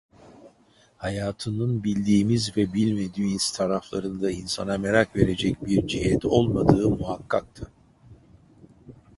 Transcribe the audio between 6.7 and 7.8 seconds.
muhakkaktı.